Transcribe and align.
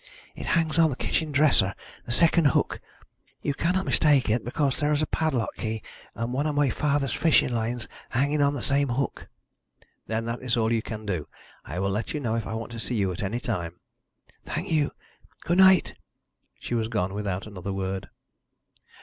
"It 0.33 0.47
hangs 0.47 0.79
on 0.79 0.89
the 0.89 0.95
kitchen 0.95 1.31
dresser 1.31 1.75
the 2.05 2.11
second 2.11 2.45
hook. 2.45 2.81
You 3.43 3.53
cannot 3.53 3.85
mistake 3.85 4.31
it, 4.31 4.43
because 4.43 4.77
there 4.79 4.91
is 4.91 5.03
a 5.03 5.05
padlock 5.05 5.53
key 5.57 5.83
and 6.15 6.33
one 6.33 6.47
of 6.47 6.55
my 6.55 6.71
father's 6.71 7.13
fishing 7.13 7.53
lines 7.53 7.87
hanging 8.09 8.41
on 8.41 8.55
the 8.55 8.63
same 8.63 8.89
hook." 8.89 9.27
"Then 10.07 10.25
that 10.25 10.41
is 10.41 10.57
all 10.57 10.71
you 10.73 10.81
can 10.81 11.05
do. 11.05 11.27
I 11.63 11.77
will 11.79 11.91
let 11.91 12.15
you 12.15 12.19
know 12.19 12.33
if 12.33 12.47
I 12.47 12.55
want 12.55 12.71
to 12.71 12.79
see 12.79 12.95
you 12.95 13.11
at 13.11 13.21
any 13.21 13.39
time." 13.39 13.75
"Thank 14.43 14.71
you. 14.71 14.89
Good 15.43 15.59
night!" 15.59 15.93
She 16.59 16.73
was 16.73 16.87
gone 16.87 17.13
without 17.13 17.45
another 17.45 17.71
word. 17.71 18.09